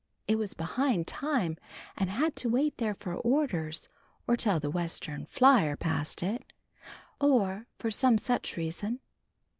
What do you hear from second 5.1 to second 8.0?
Flyer passed it, or for